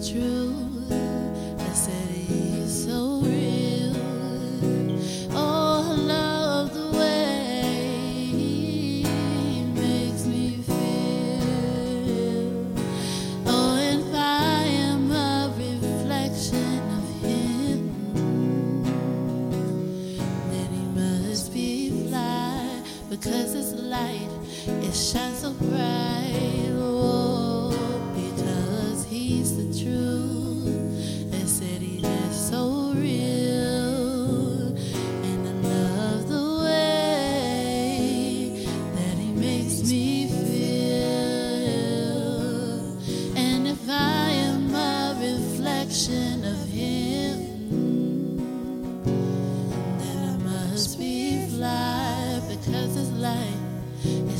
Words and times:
truth. 0.00 0.47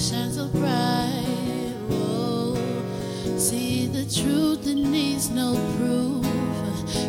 shine 0.08 0.32
so 0.32 0.48
bright. 0.48 1.74
Oh, 1.90 2.56
See 3.36 3.86
the 3.88 4.04
truth 4.04 4.64
that 4.64 4.74
needs 4.74 5.28
no 5.28 5.52
proof. 5.76 6.24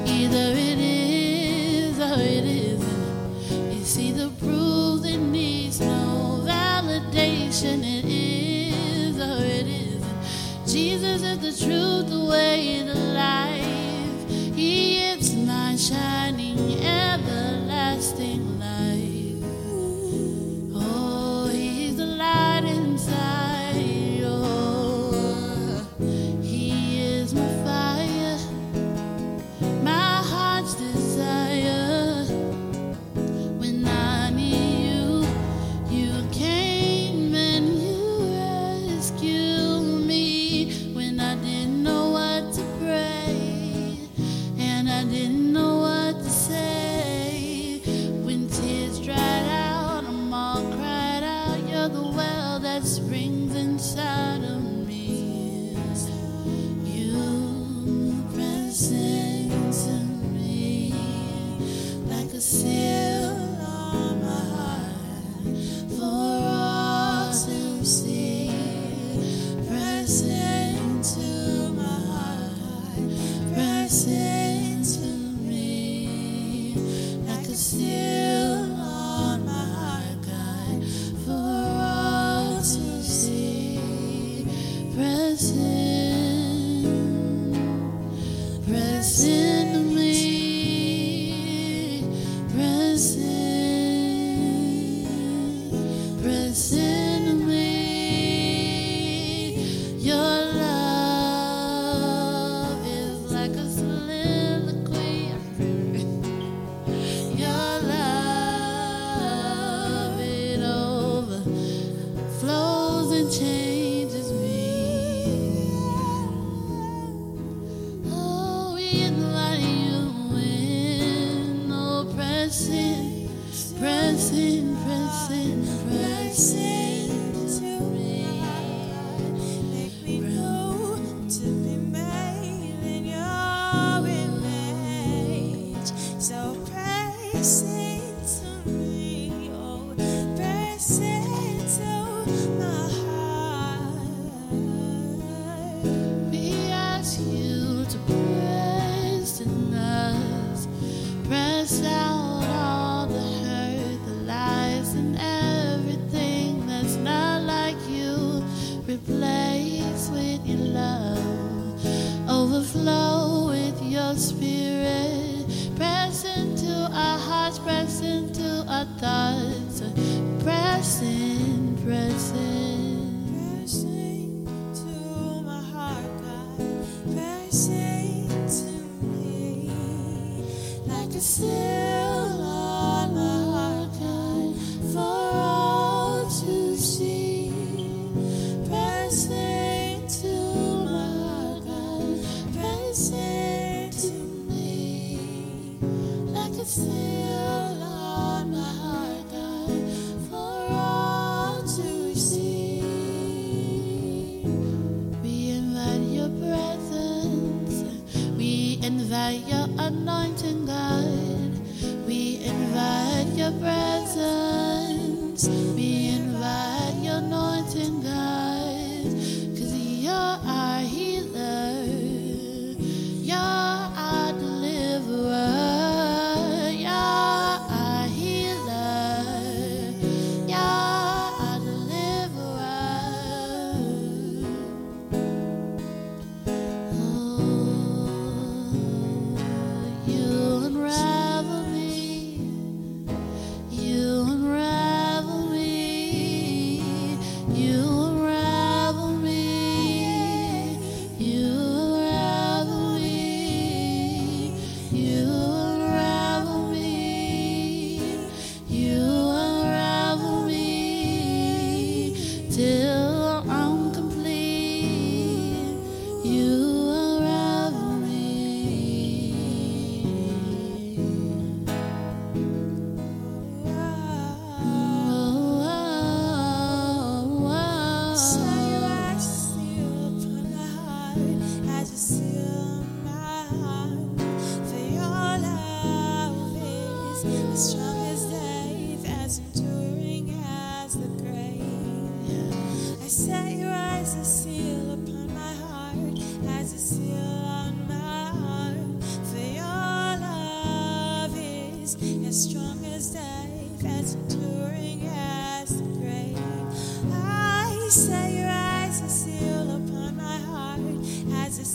Either 0.06 0.52
it 0.52 0.80
is 0.80 1.98
or 1.98 2.20
it 2.20 2.44
isn't. 2.44 3.72
You 3.72 3.86
see 3.86 4.12
the 4.12 4.30
proof 4.40 5.04
that 5.04 5.18
needs 5.18 5.80
no 5.80 6.44
validation. 6.44 7.84
It 7.84 8.04
is 8.04 9.18
or 9.18 9.46
it 9.46 9.68
isn't. 9.68 10.68
Jesus 10.68 11.22
is 11.24 11.40
the 11.40 11.66
truth, 11.66 12.10
the 12.10 12.26
way, 12.26 12.84
the 12.84 12.99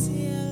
as 0.08 0.43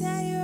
it. 0.00 0.41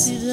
see 0.00 0.16
the 0.16 0.29